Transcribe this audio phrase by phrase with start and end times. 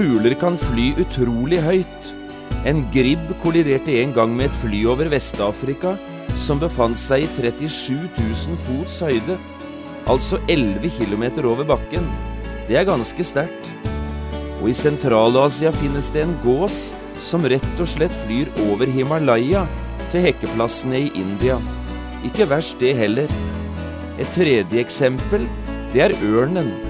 [0.00, 2.10] fugler kan fly utrolig høyt.
[2.68, 5.92] En gribb kolliderte en gang med et fly over Vest-Afrika
[6.40, 7.28] som befant seg i
[7.68, 9.36] 37 000 fots høyde,
[10.08, 12.06] altså 11 km over bakken.
[12.68, 13.70] Det er ganske sterkt.
[14.62, 19.66] Og i Sentral-Asia finnes det en gås som rett og slett flyr over Himalaya
[20.12, 21.58] til hekkeplassene i India.
[22.24, 23.28] Ikke verst det heller.
[24.16, 25.44] Et tredje eksempel,
[25.92, 26.89] det er ørnen.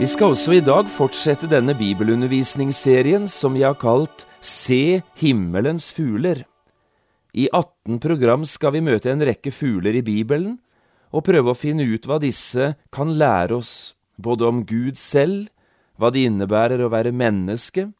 [0.00, 6.40] Vi skal også i dag fortsette denne bibelundervisningsserien som vi har kalt Se himmelens fugler.
[7.36, 10.56] I 18 program skal vi møte en rekke fugler i Bibelen
[11.12, 15.50] og prøve å finne ut hva disse kan lære oss, både om Gud selv,
[16.00, 17.90] hva det innebærer å være menneske,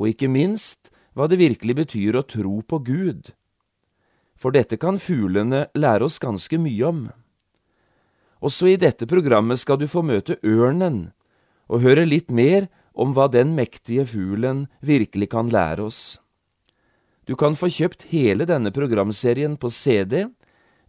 [0.00, 3.34] og ikke minst hva det virkelig betyr å tro på Gud.
[4.40, 7.04] For dette kan fuglene lære oss ganske mye om.
[8.44, 11.12] Også i dette programmet skal du få møte ørnen,
[11.68, 16.02] og høre litt mer om hva den mektige fuglen virkelig kan lære oss.
[17.24, 20.26] Du kan få kjøpt hele denne programserien på CD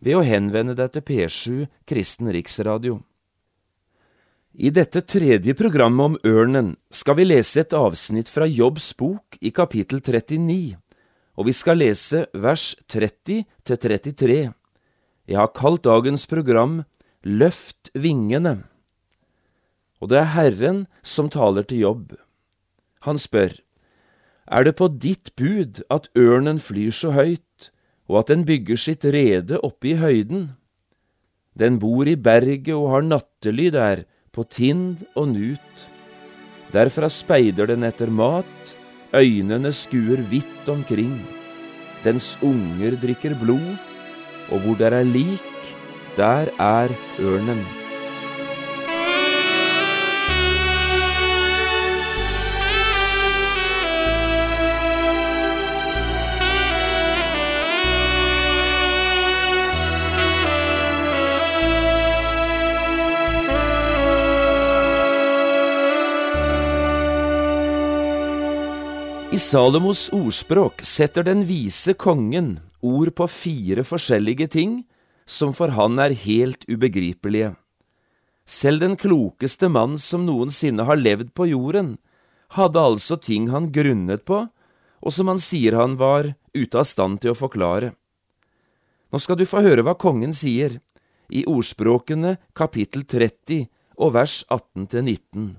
[0.04, 3.00] ved å henvende deg til P7 Kristen Riksradio.
[4.56, 9.52] I dette tredje programmet om ørnen skal vi lese et avsnitt fra Jobbs bok i
[9.52, 10.78] kapittel 39,
[11.36, 14.38] og vi skal lese vers 30 til 33.
[15.28, 16.84] Jeg har kalt dagens program
[17.26, 18.60] Løft vingene
[20.02, 22.16] og det er Herren som taler til Jobb.
[23.08, 23.54] Han spør,
[24.48, 27.72] Er det på ditt bud at ørnen flyr så høyt,
[28.08, 30.52] og at den bygger sitt rede oppe i høyden?
[31.58, 35.88] Den bor i berget og har nattely der, på tind og nut.
[36.74, 38.76] Derfra speider den etter mat,
[39.16, 41.16] øynene skuer vidt omkring.
[42.04, 43.80] Dens unger drikker blod,
[44.52, 45.74] og hvor der er lik,
[46.20, 47.85] der er ørnen.
[69.36, 74.76] I Salomos ordspråk setter den vise kongen ord på fire forskjellige ting
[75.28, 77.50] som for han er helt ubegripelige.
[78.48, 81.98] Selv den klokeste mann som noensinne har levd på jorden,
[82.56, 84.38] hadde altså ting han grunnet på,
[85.04, 87.92] og som han sier han var ute av stand til å forklare.
[89.12, 90.80] Nå skal du få høre hva kongen sier,
[91.28, 93.68] i Ordspråkene kapittel 30
[94.00, 95.54] og vers 18 til 19.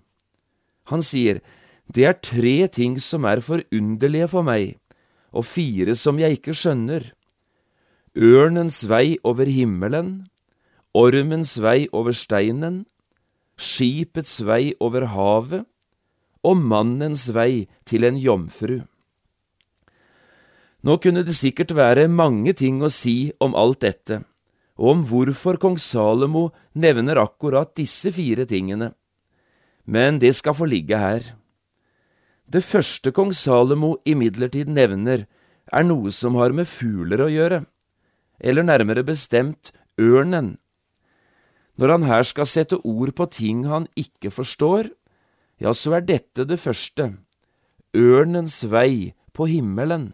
[0.94, 1.44] Han sier,
[1.92, 4.76] det er tre ting som er forunderlige for meg,
[5.30, 7.12] og fire som jeg ikke skjønner.
[8.16, 10.26] Ørnens vei over himmelen,
[10.96, 12.84] ormens vei over steinen,
[13.56, 15.66] skipets vei over havet
[16.46, 18.80] og mannens vei til en jomfru.
[20.86, 24.20] Nå kunne det sikkert være mange ting å si om alt dette,
[24.78, 28.92] og om hvorfor kong Salomo nevner akkurat disse fire tingene,
[29.86, 31.34] men det skal få ligge her.
[32.46, 35.24] Det første kong Salomo imidlertid nevner,
[35.74, 37.64] er noe som har med fugler å gjøre,
[38.38, 40.54] eller nærmere bestemt ørnen.
[41.76, 44.92] Når han her skal sette ord på ting han ikke forstår,
[45.58, 47.16] ja, så er dette det første,
[47.96, 50.12] ørnens vei på himmelen.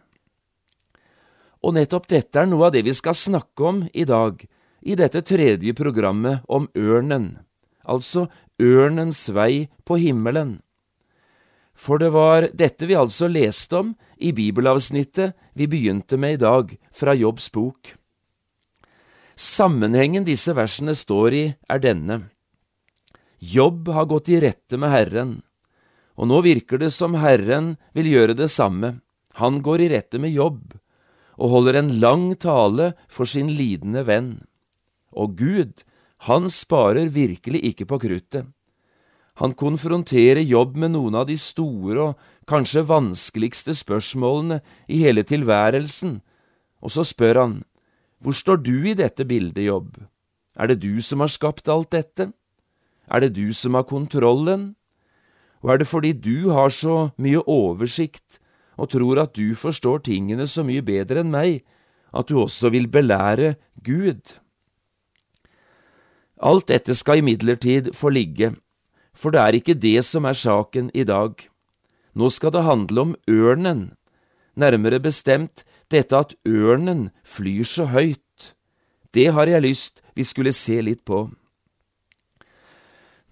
[1.63, 4.41] Og nettopp dette er noe av det vi skal snakke om i dag,
[4.83, 7.37] i dette tredje programmet om ørnen,
[7.85, 10.63] altså ørnens vei på himmelen.
[11.75, 16.77] For det var dette vi altså leste om i bibelavsnittet vi begynte med i dag,
[16.93, 17.95] fra Jobbs bok.
[19.35, 22.21] Sammenhengen disse versene står i, er denne.
[23.43, 25.33] Jobb har gått i rette med Herren,
[26.15, 29.01] og nå virker det som Herren vil gjøre det samme.
[29.41, 30.77] Han går i rette med Jobb,
[31.41, 34.33] og holder en lang tale for sin lidende venn.
[35.17, 35.83] Og Gud,
[36.29, 38.47] han sparer virkelig ikke på kruttet.
[39.43, 46.21] Han konfronterer jobb med noen av de store og kanskje vanskeligste spørsmålene i hele tilværelsen,
[46.79, 47.57] og så spør han,
[48.23, 49.99] hvor står du i dette bildet, jobb?
[50.55, 52.31] Er det du som har skapt alt dette?
[53.11, 54.77] Er det du som har kontrollen?
[55.67, 58.39] Og er det fordi du har så mye oversikt
[58.79, 61.65] og tror at du forstår tingene så mye bedre enn meg,
[62.15, 64.39] at du også vil belære Gud?
[66.39, 68.55] Alt dette skal imidlertid få ligge,
[69.23, 71.37] for det er ikke det som er saken i dag.
[72.19, 73.93] Nå skal det handle om ørnen,
[74.59, 78.53] nærmere bestemt dette at ørnen flyr så høyt.
[79.15, 81.29] Det har jeg lyst vi skulle se litt på.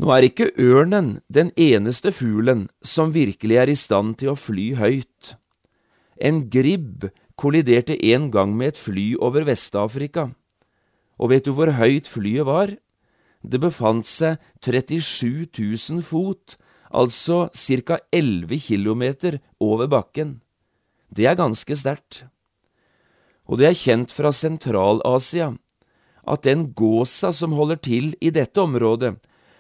[0.01, 4.71] Nå er ikke ørnen den eneste fuglen som virkelig er i stand til å fly
[4.79, 5.35] høyt.
[6.17, 7.11] En gribb
[7.41, 10.31] kolliderte en gang med et fly over Vest-Afrika,
[11.21, 12.73] og vet du hvor høyt flyet var?
[13.43, 16.57] Det befant seg 37 000 fot,
[16.91, 20.41] altså ca 11 kilometer over bakken.
[21.09, 22.25] Det er ganske sterkt.
[23.51, 25.55] Og det er kjent fra Sentral-Asia
[26.31, 29.17] at den gåsa som holder til i dette området,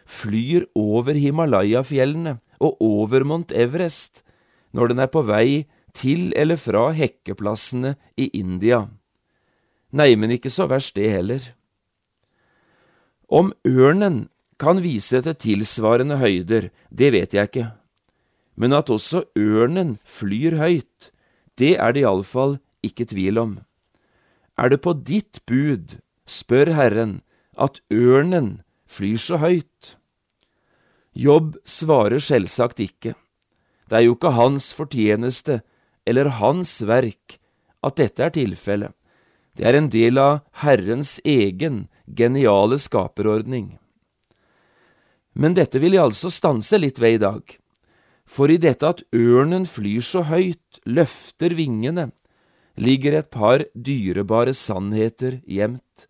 [0.06, 4.22] flyr over Himalaya-fjellene og over Mount Everest
[4.74, 5.66] når den er på vei
[5.96, 8.84] til eller fra hekkeplassene i India.
[9.90, 11.42] Nei, men ikke så verst det heller.
[13.30, 14.24] Om ørnen
[14.58, 17.68] kan vise til tilsvarende høyder, det vet jeg ikke,
[18.58, 21.12] men at også ørnen flyr høyt,
[21.54, 23.52] det er det iallfall ikke tvil om.
[24.58, 27.20] Er det på ditt bud, spør Herren,
[27.56, 28.60] at ørnen
[28.90, 29.94] flyr så høyt?
[31.14, 33.14] Jobb svarer selvsagt ikke.
[33.88, 35.60] Det er jo ikke hans fortjeneste
[36.06, 37.38] eller hans verk
[37.86, 38.94] at dette er tilfellet.
[39.56, 43.78] Det er en del av Herrens egen geniale skaperordning.
[45.34, 47.56] Men dette vil jeg altså stanse litt ved i dag,
[48.30, 52.10] for i dette at ørnen flyr så høyt, løfter vingene,
[52.78, 56.06] ligger et par dyrebare sannheter gjemt,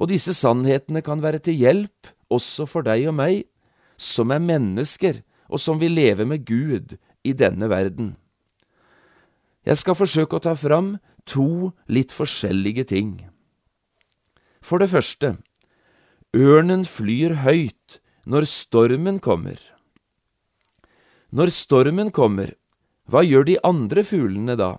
[0.00, 3.44] og disse sannhetene kan være til hjelp også for deg og meg,
[4.00, 5.20] som er mennesker
[5.52, 8.14] og som vil leve med Gud i denne verden.
[9.62, 10.96] Jeg skal forsøke å ta fram
[11.28, 13.12] to litt forskjellige ting.
[14.62, 15.36] For det første,
[16.36, 19.58] ørnen flyr høyt når stormen kommer.
[21.32, 22.54] Når stormen kommer,
[23.10, 24.76] hva gjør de andre fuglene da?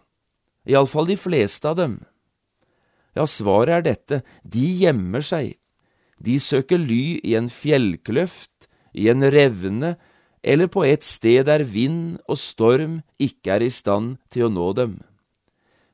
[0.70, 1.98] Iallfall de fleste av dem.
[3.14, 5.58] Ja, svaret er dette, de gjemmer seg.
[6.24, 9.96] De søker ly i en fjellkløft, i en revne
[10.44, 14.70] eller på et sted der vind og storm ikke er i stand til å nå
[14.78, 14.96] dem.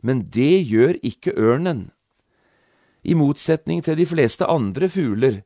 [0.02, 1.90] Men det gjør ikke ørnen.
[3.04, 5.42] I motsetning til de fleste andre fugler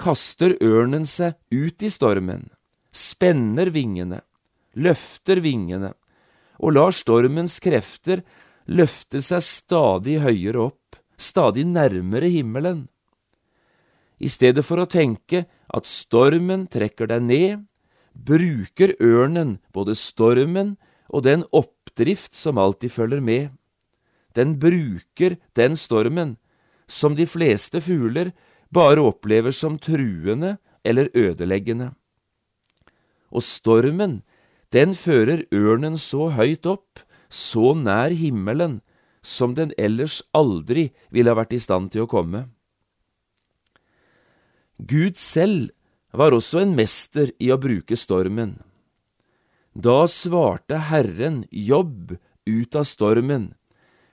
[0.00, 2.48] kaster ørnen seg ut i stormen,
[2.90, 4.22] spenner vingene,
[4.74, 5.92] løfter vingene,
[6.58, 8.24] og lar stormens krefter
[8.66, 12.86] løfte seg stadig høyere opp, stadig nærmere himmelen.
[14.18, 15.44] I stedet for å tenke
[15.74, 17.64] at stormen trekker deg ned,
[18.14, 20.76] bruker ørnen både stormen
[21.10, 23.50] og den oppdrift som alltid følger med.
[24.34, 26.36] Den bruker den stormen
[26.86, 28.32] som de fleste fugler
[28.74, 31.92] bare opplever som truende eller ødeleggende.
[33.34, 34.22] Og stormen,
[34.74, 37.00] den fører ørnen så høyt opp,
[37.30, 38.80] så nær himmelen,
[39.24, 42.44] som den ellers aldri ville ha vært i stand til å komme.
[44.78, 45.72] Gud selv
[46.12, 48.58] var også en mester i å bruke stormen.
[49.74, 52.14] Da svarte Herren Jobb
[52.46, 53.54] ut av stormen,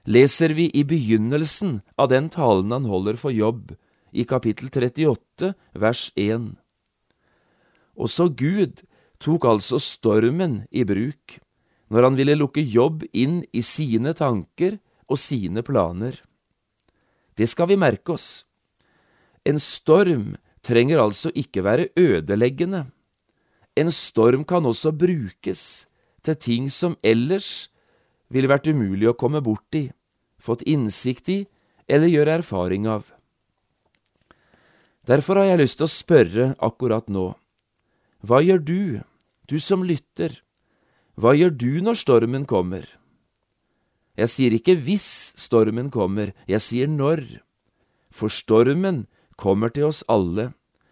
[0.06, 3.76] leser vi i begynnelsen av den talen han holder for Jobb,
[4.12, 6.58] i kapittel 38, vers 1.
[7.96, 8.84] Også Gud
[9.22, 11.40] tok altså stormen i bruk
[11.92, 14.80] når han ville lukke Jobb inn i sine tanker
[15.12, 16.16] og sine planer.
[17.36, 18.46] Det skal vi merke oss.
[19.48, 22.86] En storm trenger altså ikke være ødeleggende.
[23.76, 25.88] En storm kan også brukes
[26.24, 27.71] til ting som ellers
[28.32, 29.90] ville vært umulig å komme borti,
[30.42, 31.40] fått innsikt i
[31.92, 33.10] eller gjøre erfaring av.
[35.10, 37.32] Derfor har jeg lyst til å spørre akkurat nå,
[38.22, 38.82] hva gjør du,
[39.50, 40.40] du som lytter,
[41.18, 42.86] hva gjør du når stormen kommer?
[44.20, 47.24] Jeg sier ikke hvis stormen kommer, jeg sier når,
[48.14, 49.06] for stormen
[49.42, 50.52] kommer til oss alle,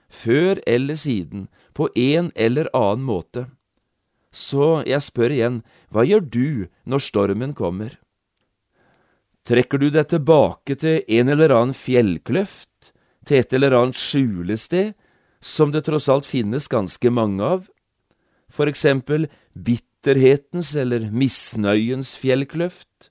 [0.09, 3.45] før eller siden, på en eller annen måte.
[4.31, 5.57] Så jeg spør igjen,
[5.89, 6.47] hva gjør du
[6.85, 7.97] når stormen kommer?
[9.49, 12.91] Trekker du deg tilbake til en eller annen fjellkløft,
[13.25, 14.93] til et eller annet skjulested,
[15.41, 17.65] som det tross alt finnes ganske mange av,
[18.49, 23.09] for eksempel bitterhetens eller misnøyens fjellkløft?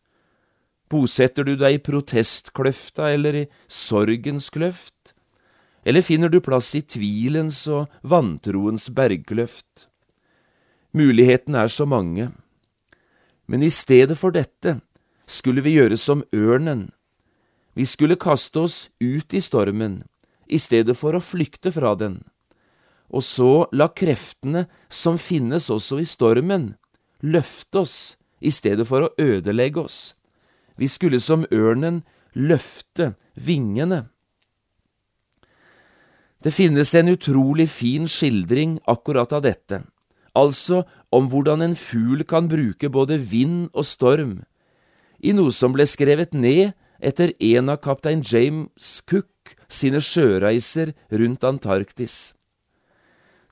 [0.88, 5.14] Bosetter du deg i protestkløfta eller i sorgens kløft?
[5.84, 9.88] Eller finner du plass i tvilens og vantroens bergkløft?
[10.98, 12.30] Mulighetene er så mange,
[13.46, 14.78] men i stedet for dette
[15.28, 16.88] skulle vi gjøre som ørnen.
[17.78, 20.00] Vi skulle kaste oss ut i stormen
[20.48, 22.22] i stedet for å flykte fra den,
[23.08, 26.72] og så la kreftene som finnes også i stormen,
[27.22, 27.98] løfte oss
[28.40, 29.98] i stedet for å ødelegge oss.
[30.78, 32.02] Vi skulle som ørnen
[32.34, 34.06] løfte vingene.
[36.42, 39.82] Det finnes en utrolig fin skildring akkurat av dette,
[40.38, 44.38] altså om hvordan en fugl kan bruke både vind og storm,
[45.18, 51.46] i noe som ble skrevet ned etter en av kaptein James Cook sine sjøreiser rundt
[51.46, 52.34] Antarktis.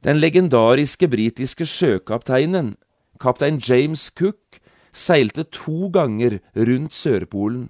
[0.07, 2.77] Den legendariske britiske sjøkapteinen,
[3.19, 4.61] kaptein James Cook,
[4.93, 7.69] seilte to ganger rundt Sørpolen,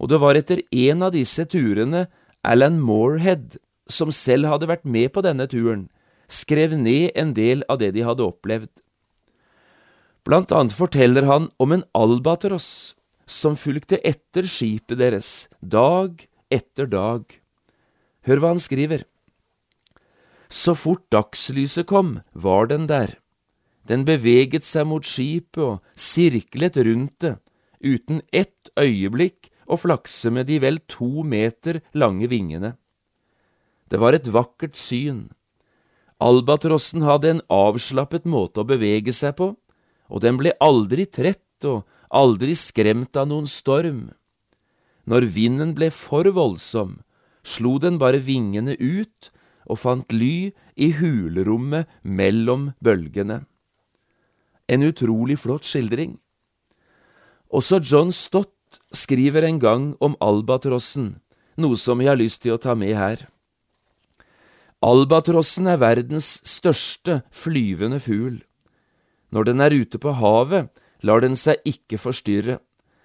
[0.00, 2.06] og det var etter en av disse turene
[2.44, 5.86] Alan Moorhead, som selv hadde vært med på denne turen,
[6.28, 8.70] skrev ned en del av det de hadde opplevd.
[10.24, 12.94] Blant annet forteller han om en albatross
[13.28, 17.24] som fulgte etter skipet deres dag etter dag.
[18.24, 19.04] Hør hva han skriver.
[20.48, 23.18] Så fort dagslyset kom, var den der.
[23.84, 27.34] Den beveget seg mot skipet og sirklet rundt det,
[27.84, 32.74] uten ett øyeblikk å flakse med de vel to meter lange vingene.
[33.92, 35.33] Det var et vakkert syn.
[36.24, 39.50] Albatrossen hadde en avslappet måte å bevege seg på,
[40.08, 44.12] og den ble aldri trett og aldri skremt av noen storm.
[45.04, 47.02] Når vinden ble for voldsom,
[47.44, 49.30] slo den bare vingene ut
[49.68, 53.42] og fant ly i hulrommet mellom bølgene.
[54.68, 56.16] En utrolig flott skildring.
[57.52, 61.18] Også John Stott skriver en gang om albatrossen,
[61.60, 63.28] noe som jeg har lyst til å ta med her.
[64.84, 68.42] Albatrossen er verdens største flyvende fugl.
[69.32, 70.68] Når den er ute på havet,
[71.00, 72.58] lar den seg ikke forstyrre,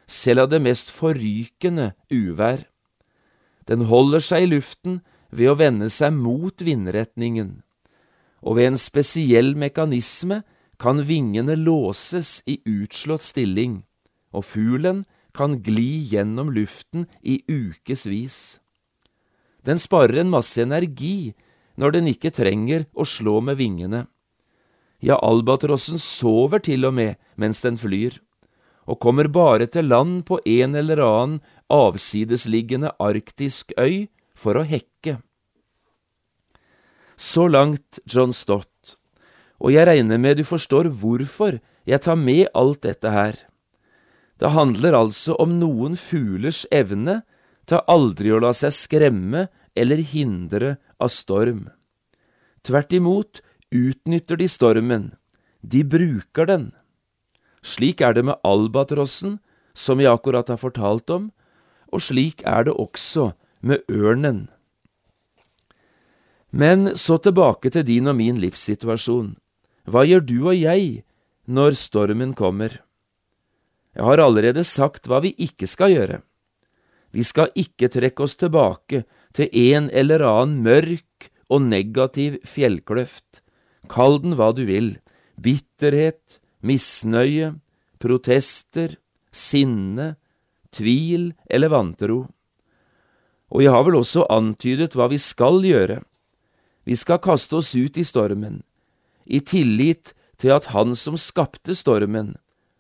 [0.04, 2.66] selv av det mest forrykende uvær.
[3.70, 5.00] Den holder seg i luften
[5.32, 7.62] ved å vende seg mot vindretningen,
[8.44, 10.42] og ved en spesiell mekanisme
[10.80, 13.84] kan vingene låses i utslått stilling,
[14.36, 15.06] og fuglen
[15.36, 18.60] kan gli gjennom luften i ukevis.
[19.64, 21.36] Den sparer en masse energi
[21.80, 24.06] når den ikke trenger å slå med vingene.
[25.00, 28.20] Ja, albatrossen sover til og med mens den flyr,
[28.90, 31.40] og kommer bare til land på en eller annen
[31.72, 35.20] avsidesliggende arktisk øy for å hekke.
[37.20, 38.98] Så langt John Stott,
[39.60, 43.36] og jeg regner med du forstår hvorfor jeg tar med alt dette her.
[44.40, 47.22] Det handler altså om noen fuglers evne
[47.68, 51.70] til aldri å la seg skremme eller hindre av storm.
[52.64, 53.42] Tvert imot
[53.72, 55.12] utnytter de stormen,
[55.62, 56.70] de bruker den.
[57.64, 59.40] Slik er det med albatrossen,
[59.74, 61.30] som jeg akkurat har fortalt om,
[61.92, 64.48] og slik er det også med ørnen.
[66.52, 69.36] Men så tilbake til din og min livssituasjon.
[69.86, 71.04] Hva gjør du og jeg
[71.46, 72.82] når stormen kommer?
[73.94, 76.22] Jeg har allerede sagt hva vi ikke skal gjøre.
[77.14, 79.04] Vi skal ikke trekke oss tilbake
[79.36, 83.44] til en eller annen mørk og negativ fjellkløft,
[83.90, 84.98] Kall den hva du vil,
[85.40, 87.56] bitterhet, misnøye,
[87.98, 88.98] protester,
[89.34, 90.14] sinne,
[90.76, 92.20] tvil eller vantro.
[93.50, 96.04] Og jeg har vel også antydet hva vi skal gjøre.
[96.86, 98.62] Vi skal kaste oss ut i stormen,
[99.26, 102.36] i tillit til at Han som skapte stormen,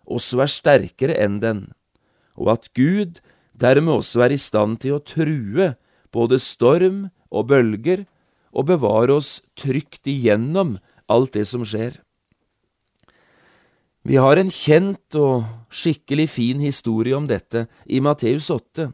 [0.06, 1.60] også er sterkere enn den,
[2.38, 3.20] og at Gud
[3.54, 5.74] dermed også er i stand til å true
[6.14, 8.06] både storm og bølger
[8.52, 10.78] og bevare oss trygt igjennom
[11.10, 12.00] alt det som skjer.
[14.08, 18.88] Vi har en kjent og skikkelig fin historie om dette i Matteus 8,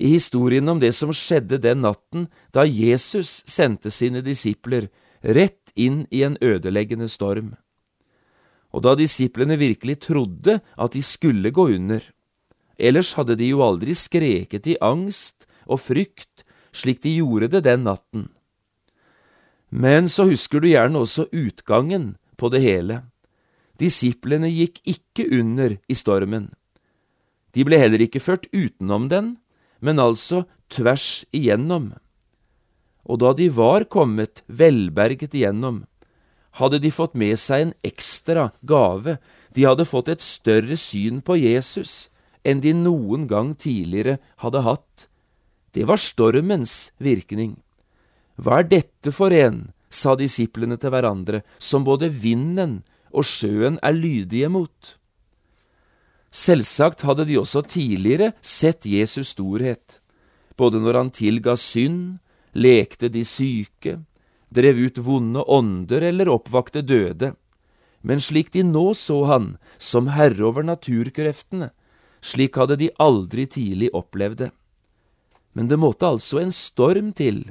[0.00, 4.88] i historien om det som skjedde den natten da Jesus sendte sine disipler
[5.20, 7.56] rett inn i en ødeleggende storm.
[8.70, 12.00] Og da disiplene virkelig trodde at de skulle gå under,
[12.78, 17.86] ellers hadde de jo aldri skreket i angst og frykt slik de gjorde det den
[17.86, 18.28] natten.
[19.70, 23.02] Men så husker du gjerne også utgangen på det hele.
[23.78, 26.50] Disiplene gikk ikke under i stormen.
[27.54, 29.36] De ble heller ikke ført utenom den,
[29.80, 31.94] men altså tvers igjennom.
[33.10, 35.86] og da de var kommet velberget igjennom,
[36.60, 39.16] hadde de fått med seg en ekstra gave,
[39.50, 42.10] de hadde fått et større syn på Jesus
[42.46, 45.09] enn de noen gang tidligere hadde hatt.
[45.72, 47.60] Det var stormens virkning.
[48.40, 53.94] Hva er dette for en, sa disiplene til hverandre, som både vinden og sjøen er
[53.94, 54.94] lydige mot?
[56.30, 59.98] Selvsagt hadde de også tidligere sett Jesus storhet,
[60.56, 62.20] både når han tilga synd,
[62.54, 63.98] lekte de syke,
[64.50, 67.34] drev ut vonde ånder eller oppvakte døde,
[68.02, 71.70] men slik de nå så han, som herre over naturkreftene,
[72.22, 74.50] slik hadde de aldri tidlig opplevd det.
[75.54, 77.48] Men det måtte altså en storm til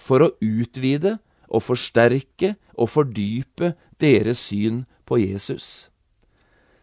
[0.00, 1.18] for å utvide
[1.50, 5.90] og forsterke og fordype deres syn på Jesus.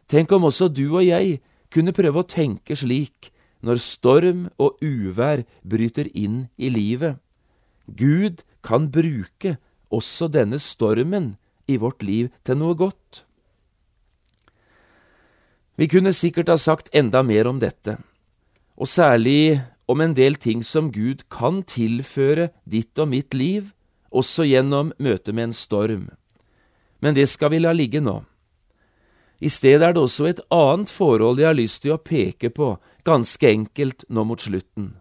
[0.07, 1.39] Tenk om også du og jeg
[1.73, 3.31] kunne prøve å tenke slik
[3.65, 7.17] når storm og uvær bryter inn i livet.
[7.87, 9.57] Gud kan bruke
[9.91, 11.35] også denne stormen
[11.67, 13.23] i vårt liv til noe godt.
[15.77, 17.97] Vi kunne sikkert ha sagt enda mer om dette,
[18.77, 23.71] og særlig om en del ting som Gud kan tilføre ditt og mitt liv,
[24.11, 26.09] også gjennom møtet med en storm.
[26.99, 28.21] Men det skal vi la ligge nå.
[29.39, 32.75] I stedet er det også et annet forhold jeg har lyst til å peke på,
[33.05, 34.95] ganske enkelt nå mot slutten.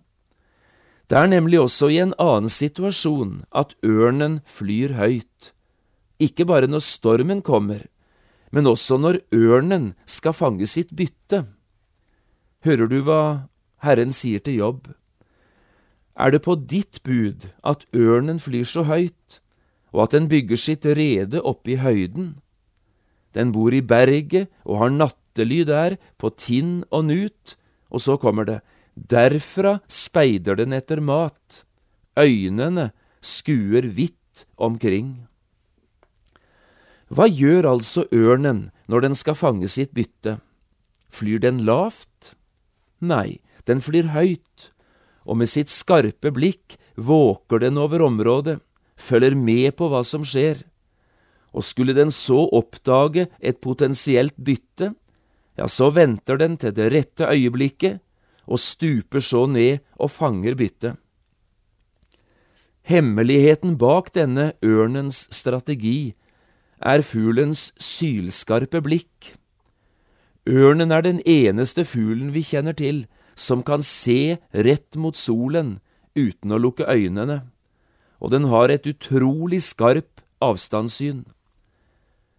[1.07, 5.52] Det er nemlig også i en annen situasjon at ørnen flyr høyt,
[6.19, 7.87] ikke bare når stormen kommer,
[8.50, 11.45] men også når ørnen skal fange sitt bytte.
[12.66, 13.23] Hører du hva
[13.85, 14.88] Herren sier til Jobb?
[16.16, 19.40] Er det på ditt bud at ørnen flyr så høyt,
[19.92, 22.39] og at den bygger sitt rede oppe i høyden?
[23.36, 27.56] Den bor i berget og har nattely der, på tinn og nut,
[27.93, 28.60] og så kommer det,
[28.97, 31.65] derfra speider den etter mat,
[32.17, 35.26] øynene skuer vidt omkring.
[37.12, 40.39] Hva gjør altså ørnen når den skal fange sitt bytte?
[41.12, 42.34] Flyr den lavt?
[43.04, 44.71] Nei, den flyr høyt,
[45.26, 48.61] og med sitt skarpe blikk våker den over området,
[48.97, 50.63] følger med på hva som skjer
[51.57, 54.93] og skulle den så oppdage et potensielt bytte,
[55.57, 58.02] ja, så venter den til det rette øyeblikket
[58.47, 61.00] og stuper så ned og fanger byttet.
[62.87, 66.15] Hemmeligheten bak denne ørnens strategi
[66.79, 69.33] er fuglens sylskarpe blikk.
[70.47, 75.78] Ørnen er den eneste fuglen vi kjenner til som kan se rett mot solen
[76.16, 77.44] uten å lukke øynene,
[78.18, 81.26] og den har et utrolig skarp avstandssyn.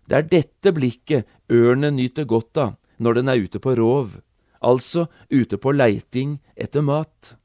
[0.10, 4.18] Det er dette blikket ørnen nyter godt av når den er ute på rov,
[4.58, 7.36] altså ute på leiting etter mat.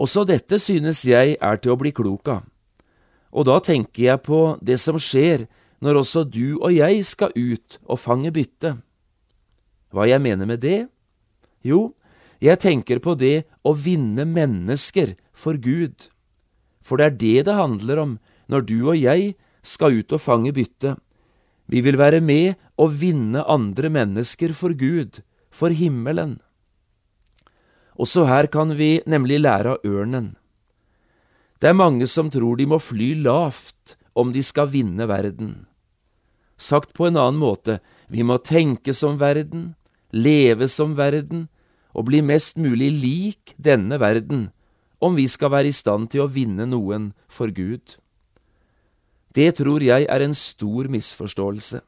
[0.00, 2.44] Også dette synes jeg er til å bli klok av,
[3.34, 5.44] og da tenker jeg på det som skjer
[5.84, 8.78] når også du og jeg skal ut og fange bytte.
[9.92, 10.86] Hva jeg mener med det?
[11.64, 11.94] Jo,
[12.38, 16.08] jeg tenker på det å vinne mennesker for Gud,
[16.82, 18.16] for det er det det handler om
[18.48, 19.34] når du og jeg
[19.66, 20.96] skal ut og fange bytte.
[21.68, 26.38] Vi vil være med og vinne andre mennesker for Gud, for himmelen.
[27.98, 30.36] Også her kan vi nemlig lære av ørnen.
[31.58, 35.66] Det er mange som tror de må fly lavt om de skal vinne verden.
[36.58, 39.74] Sagt på en annen måte, vi må tenke som verden,
[40.12, 41.48] leve som verden
[41.94, 44.48] og bli mest mulig lik denne verden
[45.00, 47.98] om vi skal være i stand til å vinne noen for Gud.
[49.34, 51.82] Det tror jeg er en stor misforståelse.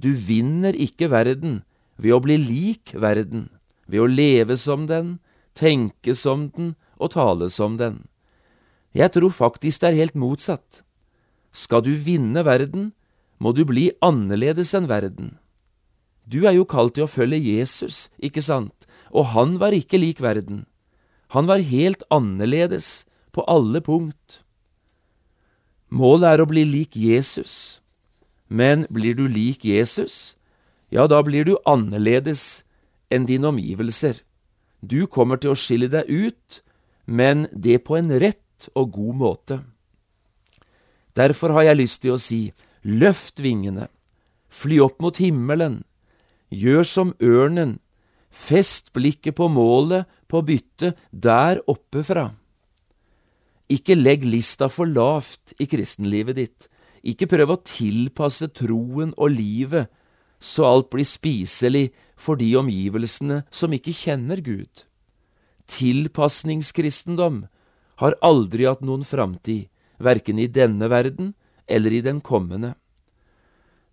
[0.00, 1.60] Du vinner ikke verden
[2.00, 3.50] ved å bli lik verden,
[3.84, 5.18] ved å leve som den,
[5.52, 8.06] tenke som den og tale som den.
[8.96, 10.80] Jeg tror faktisk det er helt motsatt.
[11.52, 12.92] Skal du vinne verden,
[13.38, 15.36] må du bli annerledes enn verden.
[16.30, 20.20] Du er jo kalt til å følge Jesus, ikke sant, og han var ikke lik
[20.22, 20.64] verden.
[21.34, 24.42] Han var helt annerledes på alle punkt.
[25.90, 27.80] Målet er å bli lik Jesus.
[28.46, 30.36] Men blir du lik Jesus,
[30.90, 32.64] ja, da blir du annerledes
[33.10, 34.22] enn dine omgivelser.
[34.82, 36.62] Du kommer til å skille deg ut,
[37.06, 39.60] men det på en rett og god måte.
[41.14, 42.50] Derfor har jeg lyst til å si,
[42.82, 43.86] løft vingene,
[44.50, 45.82] fly opp mot himmelen,
[46.50, 47.78] gjør som ørnen,
[48.30, 52.30] fest blikket på målet, på byttet, der oppe fra.
[53.70, 56.68] Ikke legg lista for lavt i kristenlivet ditt.
[57.06, 59.90] Ikke prøv å tilpasse troen og livet
[60.40, 64.84] så alt blir spiselig for de omgivelsene som ikke kjenner Gud.
[65.70, 67.44] Tilpasningskristendom
[68.00, 69.68] har aldri hatt noen framtid,
[70.00, 71.34] verken i denne verden
[71.68, 72.74] eller i den kommende.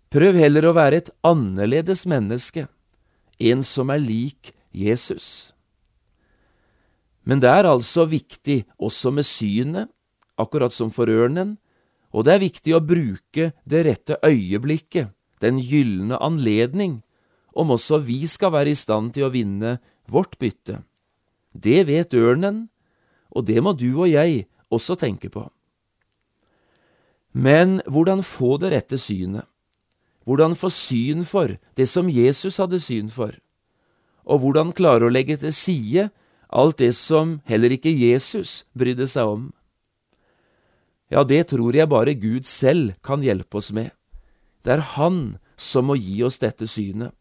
[0.08, 2.64] Prøv heller å være et annerledes menneske,
[3.38, 5.52] en som er lik Jesus.
[7.28, 9.90] Men det er altså viktig også med synet,
[10.40, 11.58] akkurat som for ørnen,
[12.08, 15.12] og det er viktig å bruke det rette øyeblikket,
[15.44, 17.02] den gylne anledning,
[17.52, 19.76] om også vi skal være i stand til å vinne
[20.08, 20.80] vårt bytte.
[21.52, 22.68] Det vet ørnen,
[23.28, 25.44] og det må du og jeg også tenke på.
[27.36, 29.44] Men hvordan få det rette synet?
[30.28, 33.32] Hvordan få syn for det som Jesus hadde syn for?
[34.28, 36.10] Og hvordan klare å legge til side
[36.52, 39.46] alt det som heller ikke Jesus brydde seg om?
[41.08, 43.94] Ja, det tror jeg bare Gud selv kan hjelpe oss med.
[44.60, 47.14] Det er Han som må gi oss dette synet.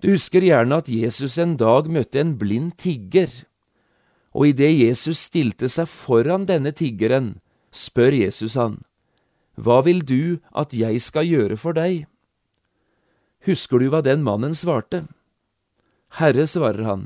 [0.00, 3.28] Du husker gjerne at Jesus en dag møtte en blind tigger,
[4.32, 7.34] og idet Jesus stilte seg foran denne tiggeren,
[7.68, 8.80] spør Jesus han,
[9.60, 12.06] Hva vil du at jeg skal gjøre for deg?
[13.44, 15.04] Husker du hva den mannen svarte?
[16.16, 17.02] Herre, svarer han,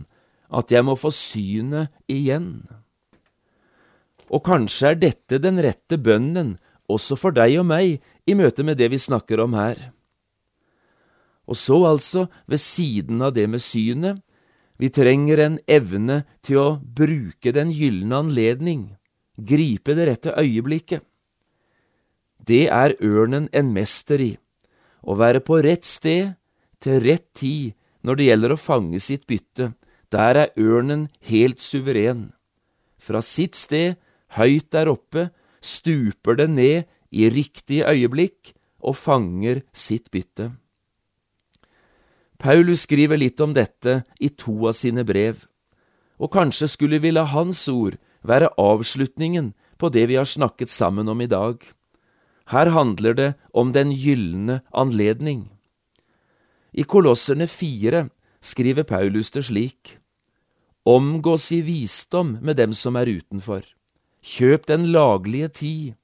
[0.48, 2.64] at jeg må få synet igjen.
[4.30, 6.56] Og kanskje er dette den rette bønnen
[6.90, 9.90] også for deg og meg i møte med det vi snakker om her.
[11.44, 14.22] Og så altså, ved siden av det med synet,
[14.80, 18.94] vi trenger en evne til å bruke den gylne anledning,
[19.38, 21.04] gripe det rette øyeblikket.
[22.44, 24.32] Det er ørnen en mester i,
[25.00, 26.34] å være på rett sted
[26.82, 27.72] til rett tid
[28.04, 29.72] når det gjelder å fange sitt bytte,
[30.12, 32.32] der er ørnen helt suveren.
[33.00, 33.96] Fra sitt sted,
[34.36, 35.30] høyt der oppe,
[35.64, 38.52] stuper den ned i riktig øyeblikk
[38.84, 40.50] og fanger sitt bytte.
[42.36, 45.46] Paulus skriver litt om dette i to av sine brev,
[46.20, 51.08] og kanskje skulle vi la hans ord være avslutningen på det vi har snakket sammen
[51.08, 51.56] om i dag.
[52.52, 55.48] Her handler det om den gylne anledning.
[56.74, 58.08] I Kolosserne fire
[58.44, 59.98] skriver Paulus det slik.
[60.84, 63.62] Omgås i visdom med dem som er utenfor.
[64.20, 65.94] Kjøp den laglige tid.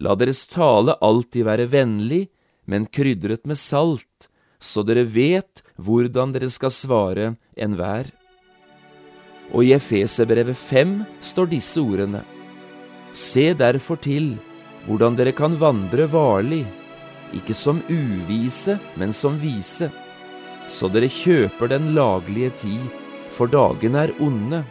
[0.00, 2.26] La deres tale alltid være vennlig,
[2.68, 4.28] men krydret med salt,
[4.60, 8.10] så dere vet hvordan dere skal svare enhver.
[9.52, 12.24] Og i Efeserbrevet 5 står disse ordene.
[13.12, 14.34] Se derfor til
[14.86, 16.64] hvordan dere kan vandre varlig,
[17.34, 19.90] ikke som uvise, men som vise,
[20.70, 22.84] så dere kjøper den laglige tid,
[23.34, 24.62] for dagene er onde.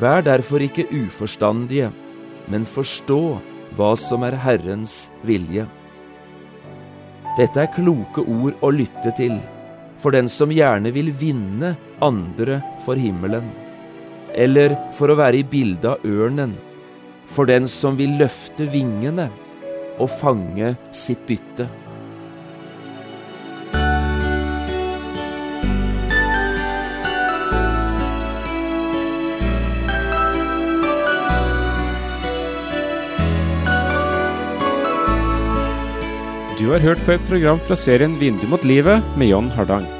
[0.00, 1.88] Vær derfor ikke uforstandige,
[2.50, 3.22] men forstå
[3.78, 5.64] hva som er Herrens vilje.
[7.38, 9.38] Dette er kloke ord å lytte til
[10.00, 13.50] for den som gjerne vil vinne andre for himmelen,
[14.32, 16.56] eller for å være i bildet av ørnen,
[17.30, 19.28] for den som vil løfte vingene
[20.00, 21.68] og fange sitt bytte.
[36.60, 39.99] Du har hørt på et program fra serien Vindu mot livet med John Hardang.